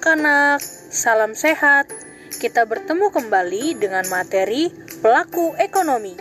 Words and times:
anak-anak, 0.00 0.64
salam 0.88 1.36
sehat. 1.36 1.84
Kita 2.40 2.64
bertemu 2.64 3.12
kembali 3.12 3.76
dengan 3.76 4.00
materi 4.08 4.72
pelaku 5.04 5.52
ekonomi. 5.60 6.16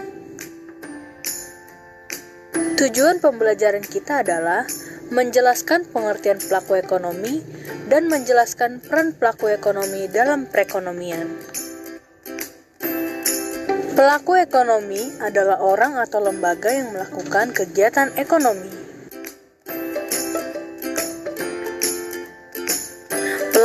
Tujuan 2.76 3.24
pembelajaran 3.24 3.80
kita 3.80 4.20
adalah 4.28 4.68
menjelaskan 5.16 5.88
pengertian 5.96 6.44
pelaku 6.44 6.76
ekonomi 6.76 7.40
dan 7.88 8.12
menjelaskan 8.12 8.84
peran 8.84 9.16
pelaku 9.16 9.48
ekonomi 9.48 10.12
dalam 10.12 10.44
perekonomian. 10.52 11.40
Pelaku 13.96 14.44
ekonomi 14.44 15.24
adalah 15.24 15.64
orang 15.64 15.96
atau 16.04 16.20
lembaga 16.20 16.68
yang 16.68 16.92
melakukan 16.92 17.56
kegiatan 17.56 18.12
ekonomi. 18.20 18.79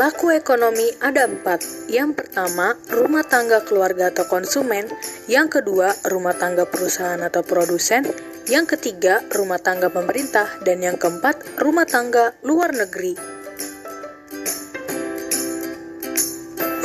Pelaku 0.04 0.36
ekonomi 0.36 0.92
ada 1.00 1.24
empat. 1.24 1.64
Yang 1.88 2.20
pertama, 2.20 2.76
rumah 2.92 3.24
tangga 3.24 3.64
keluarga 3.64 4.12
atau 4.12 4.28
konsumen. 4.28 4.84
Yang 5.32 5.56
kedua, 5.56 5.96
rumah 6.12 6.36
tangga 6.36 6.68
perusahaan 6.68 7.16
atau 7.24 7.40
produsen. 7.40 8.04
Yang 8.44 8.76
ketiga, 8.76 9.24
rumah 9.32 9.56
tangga 9.56 9.88
pemerintah. 9.88 10.44
Dan 10.60 10.84
yang 10.84 11.00
keempat, 11.00 11.56
rumah 11.56 11.88
tangga 11.88 12.36
luar 12.44 12.76
negeri. 12.76 13.16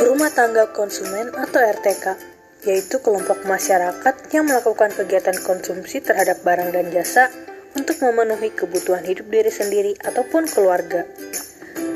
Rumah 0.00 0.30
tangga 0.32 0.72
konsumen 0.72 1.28
atau 1.36 1.60
RTK, 1.60 2.16
yaitu 2.64 3.04
kelompok 3.04 3.44
masyarakat 3.44 4.32
yang 4.32 4.48
melakukan 4.48 4.96
kegiatan 4.96 5.36
konsumsi 5.44 6.00
terhadap 6.00 6.40
barang 6.40 6.72
dan 6.72 6.88
jasa 6.88 7.28
untuk 7.76 8.00
memenuhi 8.00 8.48
kebutuhan 8.48 9.04
hidup 9.04 9.28
diri 9.28 9.52
sendiri 9.52 9.92
ataupun 10.08 10.48
keluarga. 10.48 11.04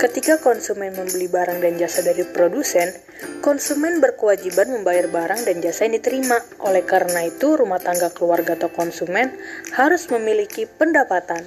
Ketika 0.05 0.36
konsumen 0.36 0.92
membeli 0.92 1.33
barang 1.33 1.64
dan 1.64 1.80
jasa 1.80 2.05
dari 2.05 2.28
produsen, 2.28 2.92
konsumen 3.41 4.05
berkewajiban 4.05 4.69
membayar 4.69 5.08
barang 5.08 5.48
dan 5.48 5.64
jasa 5.64 5.88
yang 5.88 5.96
diterima. 5.96 6.44
Oleh 6.61 6.84
karena 6.84 7.24
itu, 7.24 7.56
rumah 7.56 7.80
tangga 7.80 8.12
keluarga 8.12 8.52
atau 8.52 8.69
konsumen 8.69 9.33
harus 9.72 10.12
memiliki 10.12 10.69
pendapatan. 10.69 11.41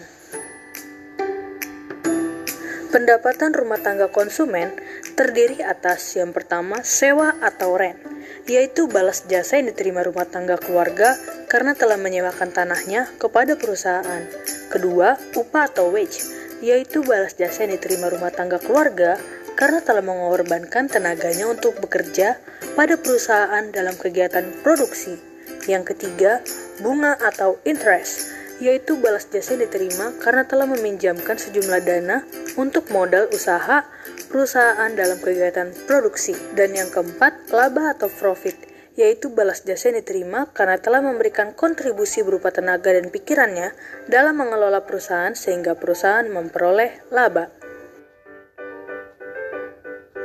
Pendapatan 2.89 3.53
rumah 3.53 3.77
tangga 3.77 4.09
konsumen 4.09 4.73
terdiri 5.14 5.61
atas 5.61 6.17
yang 6.17 6.33
pertama 6.33 6.81
sewa 6.81 7.38
atau 7.45 7.77
rent, 7.77 8.02
yaitu 8.49 8.89
balas 8.89 9.30
jasa 9.30 9.61
yang 9.61 9.69
diterima 9.69 10.02
rumah 10.02 10.25
tangga 10.25 10.58
keluarga 10.58 11.14
karena 11.45 11.77
telah 11.77 12.02
menyewakan 12.02 12.49
tanahnya 12.49 13.05
kepada 13.21 13.53
perusahaan. 13.53 14.25
Kedua, 14.73 15.14
upah 15.38 15.69
atau 15.69 15.94
wage, 15.94 16.25
yaitu 16.63 17.05
balas 17.05 17.38
jasa 17.38 17.66
yang 17.66 17.77
diterima 17.77 18.09
rumah 18.09 18.33
tangga 18.33 18.58
keluarga 18.58 19.17
karena 19.58 19.81
telah 19.81 20.05
mengorbankan 20.05 20.86
tenaganya 20.86 21.49
untuk 21.49 21.81
bekerja 21.81 22.38
pada 22.77 22.94
perusahaan 22.97 23.66
dalam 23.73 23.97
kegiatan 23.97 24.45
produksi. 24.61 25.17
Yang 25.66 25.97
ketiga, 25.97 26.45
bunga 26.80 27.17
atau 27.17 27.58
interest, 27.66 28.31
yaitu 28.61 28.97
balas 29.02 29.25
jasa 29.30 29.58
yang 29.58 29.66
diterima 29.66 30.14
karena 30.22 30.45
telah 30.45 30.69
meminjamkan 30.69 31.41
sejumlah 31.41 31.81
dana 31.81 32.22
untuk 32.55 32.89
modal 32.94 33.30
usaha 33.33 33.86
perusahaan 34.30 34.92
dalam 34.94 35.17
kegiatan 35.17 35.73
produksi. 35.89 36.38
Dan 36.53 36.77
yang 36.77 36.89
keempat, 36.94 37.49
laba 37.49 37.97
atau 37.97 38.08
profit, 38.14 38.55
yaitu 38.98 39.30
balas 39.30 39.62
jasa 39.62 39.94
yang 39.94 40.02
diterima 40.02 40.50
karena 40.52 40.81
telah 40.81 41.06
memberikan 41.06 41.53
kontribusi 41.53 42.26
berupa 42.26 42.50
tenaga 42.50 42.98
dan 42.98 43.14
pikirannya 43.14 43.78
dalam 44.09 44.42
mengelola 44.42 44.81
perusahaan 44.84 45.38
sehingga 45.38 45.78
perusahaan 45.78 46.26
memperoleh 46.26 47.08
laba. 47.14 47.54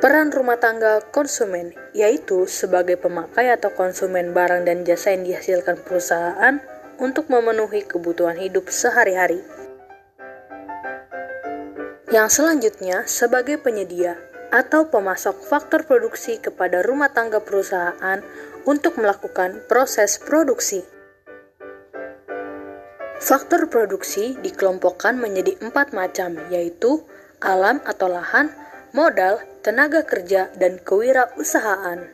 Peran 0.02 0.34
rumah 0.34 0.58
tangga 0.58 0.98
konsumen 1.14 1.76
yaitu 1.94 2.48
sebagai 2.50 2.98
pemakai 2.98 3.54
atau 3.54 3.70
konsumen 3.70 4.34
barang 4.34 4.66
dan 4.66 4.82
jasa 4.82 5.14
yang 5.14 5.22
dihasilkan 5.22 5.78
perusahaan 5.78 6.58
untuk 6.98 7.30
memenuhi 7.30 7.86
kebutuhan 7.86 8.40
hidup 8.40 8.66
sehari-hari. 8.72 9.38
Yang 12.10 12.28
selanjutnya 12.40 13.06
sebagai 13.06 13.62
penyedia 13.62 14.18
atau 14.52 14.90
pemasok 14.92 15.48
faktor 15.48 15.88
produksi 15.88 16.36
kepada 16.36 16.84
rumah 16.84 17.08
tangga 17.08 17.40
perusahaan 17.40 18.20
untuk 18.68 18.98
melakukan 18.98 19.64
proses 19.66 20.18
produksi. 20.20 20.82
Faktor 23.22 23.70
produksi 23.70 24.34
dikelompokkan 24.42 25.14
menjadi 25.14 25.54
empat 25.62 25.94
macam, 25.94 26.34
yaitu 26.50 27.06
alam 27.38 27.78
atau 27.86 28.10
lahan, 28.10 28.50
modal, 28.90 29.38
tenaga 29.62 30.02
kerja, 30.02 30.50
dan 30.58 30.82
kewirausahaan. 30.82 32.10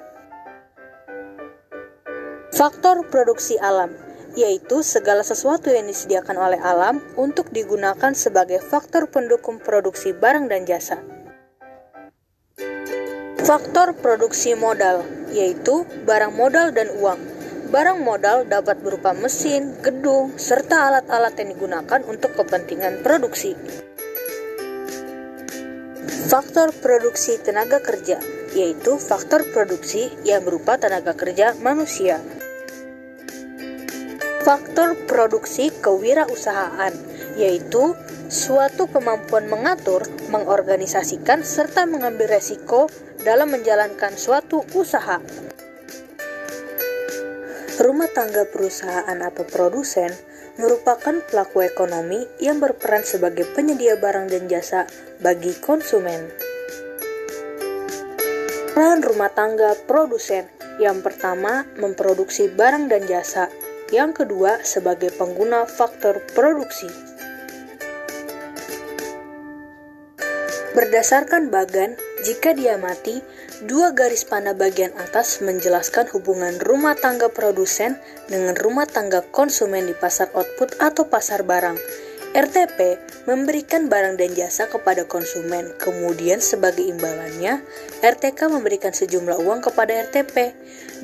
Faktor 2.53 3.09
produksi 3.09 3.57
alam 3.57 4.09
yaitu 4.39 4.87
segala 4.87 5.27
sesuatu 5.27 5.67
yang 5.67 5.91
disediakan 5.91 6.39
oleh 6.39 6.61
alam 6.63 7.03
untuk 7.19 7.51
digunakan 7.51 8.15
sebagai 8.15 8.63
faktor 8.63 9.11
pendukung 9.11 9.59
produksi 9.59 10.15
barang 10.15 10.47
dan 10.47 10.63
jasa. 10.63 11.18
Faktor 13.49 13.97
produksi 13.97 14.53
modal 14.53 15.09
yaitu 15.33 15.89
barang 16.05 16.37
modal 16.37 16.69
dan 16.69 16.93
uang. 16.93 17.17
Barang 17.73 18.05
modal 18.05 18.45
dapat 18.45 18.77
berupa 18.85 19.17
mesin, 19.17 19.73
gedung, 19.81 20.37
serta 20.37 20.93
alat-alat 20.93 21.33
yang 21.41 21.57
digunakan 21.57 22.01
untuk 22.05 22.37
kepentingan 22.37 23.01
produksi. 23.01 23.57
Faktor 26.29 26.77
produksi 26.77 27.41
tenaga 27.41 27.81
kerja 27.81 28.21
yaitu 28.53 29.01
faktor 29.01 29.49
produksi 29.49 30.13
yang 30.29 30.45
berupa 30.45 30.77
tenaga 30.77 31.17
kerja 31.17 31.57
manusia. 31.57 32.21
Faktor 34.45 34.93
produksi 35.09 35.73
kewirausahaan 35.73 36.93
yaitu 37.41 37.97
suatu 38.29 38.93
kemampuan 38.93 39.49
mengatur, 39.49 40.05
mengorganisasikan, 40.29 41.41
serta 41.41 41.89
mengambil 41.89 42.29
resiko 42.29 42.93
dalam 43.23 43.51
menjalankan 43.51 44.15
suatu 44.15 44.63
usaha. 44.75 45.19
Rumah 47.79 48.11
tangga 48.11 48.43
perusahaan 48.51 49.19
atau 49.23 49.47
produsen 49.47 50.11
merupakan 50.59 51.23
pelaku 51.31 51.63
ekonomi 51.63 52.27
yang 52.43 52.59
berperan 52.59 53.07
sebagai 53.07 53.47
penyedia 53.55 53.95
barang 53.95 54.27
dan 54.27 54.51
jasa 54.51 54.91
bagi 55.23 55.55
konsumen. 55.63 56.27
Peran 58.75 59.03
rumah 59.03 59.31
tangga 59.31 59.79
produsen 59.87 60.51
yang 60.83 61.03
pertama 61.03 61.67
memproduksi 61.79 62.51
barang 62.51 62.91
dan 62.91 63.07
jasa, 63.07 63.51
yang 63.91 64.15
kedua 64.15 64.63
sebagai 64.63 65.11
pengguna 65.15 65.67
faktor 65.67 66.23
produksi. 66.35 66.87
Berdasarkan 70.79 71.51
Bagan, 71.51 71.99
jika 72.27 72.51
dia 72.51 72.75
mati, 72.75 73.23
dua 73.63 73.95
garis 73.95 74.27
panah 74.27 74.55
bagian 74.55 74.91
atas 74.99 75.39
menjelaskan 75.39 76.11
hubungan 76.11 76.59
rumah 76.59 76.99
tangga 76.99 77.31
produsen 77.31 77.95
dengan 78.27 78.59
rumah 78.59 78.91
tangga 78.91 79.23
konsumen 79.31 79.87
di 79.87 79.95
pasar 79.95 80.27
output 80.35 80.75
atau 80.83 81.07
pasar 81.07 81.47
barang. 81.47 81.79
RTP 82.29 83.01
memberikan 83.25 83.89
barang 83.89 84.21
dan 84.21 84.37
jasa 84.37 84.69
kepada 84.69 85.09
konsumen, 85.09 85.73
kemudian 85.81 86.45
sebagai 86.45 86.85
imbalannya, 86.85 87.65
RTK 88.05 88.53
memberikan 88.53 88.93
sejumlah 88.93 89.41
uang 89.41 89.65
kepada 89.65 89.97
RTP. 90.11 90.53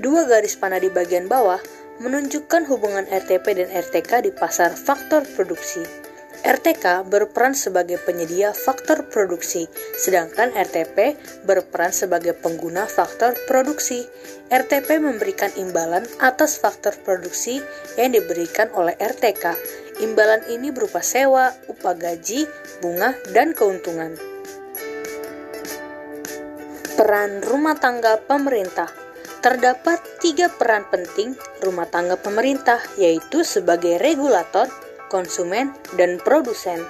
Dua 0.05 0.29
garis 0.29 0.59
panah 0.59 0.83
di 0.83 0.93
bagian 0.93 1.31
bawah 1.31 1.63
menunjukkan 2.03 2.67
hubungan 2.69 3.07
RTP 3.09 3.47
dan 3.55 3.69
RTK 3.71 4.29
di 4.29 4.31
pasar 4.35 4.75
faktor 4.75 5.25
produksi. 5.39 6.04
RTK 6.45 7.09
berperan 7.09 7.57
sebagai 7.57 7.97
penyedia 8.05 8.53
faktor 8.53 9.09
produksi, 9.09 9.65
sedangkan 9.97 10.53
RTP 10.53 11.17
berperan 11.49 11.89
sebagai 11.89 12.37
pengguna 12.37 12.85
faktor 12.85 13.33
produksi. 13.49 14.05
RTP 14.53 15.01
memberikan 15.01 15.49
imbalan 15.57 16.05
atas 16.21 16.61
faktor 16.61 16.93
produksi 17.01 17.65
yang 17.97 18.13
diberikan 18.13 18.69
oleh 18.77 18.93
RTK. 19.01 19.57
Imbalan 20.05 20.45
ini 20.53 20.69
berupa 20.69 21.01
sewa, 21.01 21.49
upah 21.65 21.97
gaji, 21.97 22.45
bunga, 22.85 23.17
dan 23.33 23.57
keuntungan. 23.57 24.13
Peran 26.95 27.41
rumah 27.41 27.81
tangga 27.81 28.21
pemerintah 28.21 29.05
Terdapat 29.45 30.01
tiga 30.25 30.49
peran 30.49 30.89
penting 30.89 31.37
rumah 31.61 31.85
tangga 31.85 32.17
pemerintah, 32.17 32.81
yaitu 32.97 33.45
sebagai 33.45 34.01
regulator, 34.01 34.73
konsumen, 35.15 35.71
dan 35.95 36.19
produsen. 36.19 36.83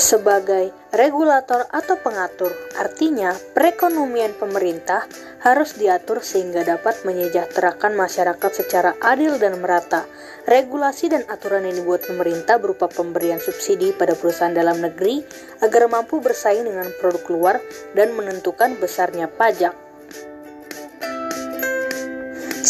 sebagai 0.00 0.72
regulator 0.96 1.68
atau 1.68 2.00
pengatur. 2.00 2.50
Artinya, 2.74 3.36
perekonomian 3.52 4.32
pemerintah 4.32 5.04
harus 5.44 5.76
diatur 5.76 6.24
sehingga 6.24 6.64
dapat 6.64 7.04
menyejahterakan 7.04 7.92
masyarakat 7.94 8.50
secara 8.50 8.96
adil 9.04 9.36
dan 9.36 9.60
merata. 9.60 10.08
Regulasi 10.48 11.12
dan 11.12 11.22
aturan 11.28 11.68
yang 11.68 11.84
dibuat 11.84 12.08
pemerintah 12.08 12.56
berupa 12.56 12.88
pemberian 12.88 13.38
subsidi 13.38 13.92
pada 13.92 14.16
perusahaan 14.16 14.56
dalam 14.56 14.80
negeri 14.80 15.20
agar 15.60 15.86
mampu 15.86 16.18
bersaing 16.24 16.64
dengan 16.64 16.88
produk 16.98 17.24
luar 17.28 17.56
dan 17.92 18.16
menentukan 18.16 18.80
besarnya 18.80 19.28
pajak. 19.28 19.89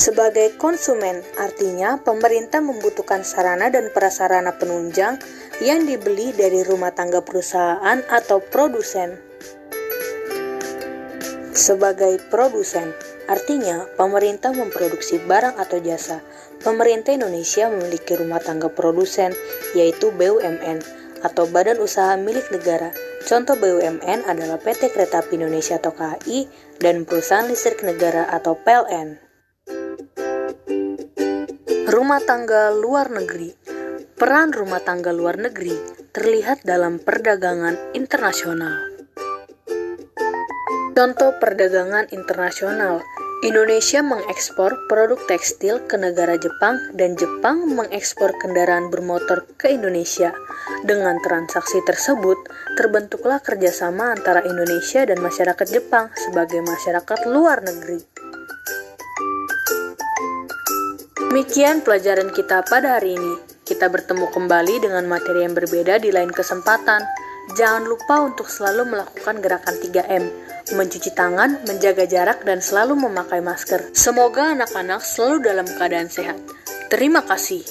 Sebagai 0.01 0.57
konsumen, 0.57 1.21
artinya 1.37 2.01
pemerintah 2.01 2.65
membutuhkan 2.65 3.21
sarana 3.21 3.69
dan 3.69 3.93
prasarana 3.93 4.57
penunjang 4.57 5.21
yang 5.61 5.85
dibeli 5.85 6.33
dari 6.33 6.65
rumah 6.65 6.89
tangga 6.97 7.21
perusahaan 7.21 8.01
atau 8.09 8.41
produsen. 8.41 9.21
Sebagai 11.53 12.17
produsen, 12.33 12.97
artinya 13.29 13.85
pemerintah 14.01 14.57
memproduksi 14.57 15.21
barang 15.21 15.61
atau 15.61 15.77
jasa. 15.85 16.25
Pemerintah 16.65 17.13
Indonesia 17.13 17.69
memiliki 17.69 18.17
rumah 18.17 18.41
tangga 18.41 18.73
produsen, 18.73 19.37
yaitu 19.77 20.17
BUMN 20.17 20.81
atau 21.21 21.45
Badan 21.45 21.77
Usaha 21.77 22.17
Milik 22.17 22.49
Negara. 22.49 22.89
Contoh 23.29 23.53
BUMN 23.61 24.25
adalah 24.25 24.57
PT 24.57 24.97
Kereta 24.97 25.21
Api 25.21 25.37
Indonesia 25.37 25.77
atau 25.77 25.93
KAI 25.93 26.49
dan 26.81 27.05
Perusahaan 27.05 27.45
Listrik 27.45 27.85
Negara 27.85 28.33
atau 28.33 28.57
PLN. 28.57 29.30
Rumah 31.91 32.23
tangga 32.23 32.71
luar 32.71 33.11
negeri 33.11 33.51
Peran 34.15 34.55
rumah 34.55 34.79
tangga 34.79 35.11
luar 35.11 35.35
negeri 35.43 35.75
terlihat 36.15 36.63
dalam 36.63 37.03
perdagangan 37.03 37.75
internasional. 37.99 38.95
Contoh 40.95 41.35
perdagangan 41.43 42.07
internasional 42.15 43.03
Indonesia 43.43 44.07
mengekspor 44.07 44.87
produk 44.87 45.19
tekstil 45.27 45.83
ke 45.91 45.99
negara 45.99 46.39
Jepang 46.39 46.79
dan 46.95 47.19
Jepang 47.19 47.67
mengekspor 47.67 48.39
kendaraan 48.39 48.87
bermotor 48.95 49.51
ke 49.59 49.75
Indonesia. 49.75 50.31
Dengan 50.87 51.19
transaksi 51.19 51.83
tersebut, 51.83 52.39
terbentuklah 52.79 53.43
kerjasama 53.43 54.15
antara 54.15 54.47
Indonesia 54.47 55.03
dan 55.03 55.19
masyarakat 55.19 55.67
Jepang 55.67 56.07
sebagai 56.15 56.63
masyarakat 56.63 57.27
luar 57.27 57.67
negeri. 57.67 58.20
Demikian 61.31 61.87
pelajaran 61.87 62.35
kita 62.35 62.67
pada 62.67 62.99
hari 62.99 63.15
ini. 63.15 63.39
Kita 63.63 63.87
bertemu 63.87 64.35
kembali 64.35 64.83
dengan 64.83 65.07
materi 65.07 65.47
yang 65.47 65.55
berbeda 65.55 66.03
di 66.03 66.11
lain 66.11 66.27
kesempatan. 66.27 67.07
Jangan 67.55 67.87
lupa 67.87 68.19
untuk 68.27 68.51
selalu 68.51 68.91
melakukan 68.91 69.39
gerakan 69.39 69.79
3M, 69.79 70.27
mencuci 70.75 71.15
tangan, 71.15 71.63
menjaga 71.71 72.03
jarak, 72.11 72.43
dan 72.43 72.59
selalu 72.59 73.07
memakai 73.07 73.39
masker. 73.47 73.95
Semoga 73.95 74.59
anak-anak 74.59 75.07
selalu 75.07 75.47
dalam 75.47 75.71
keadaan 75.71 76.11
sehat. 76.11 76.35
Terima 76.91 77.23
kasih. 77.23 77.63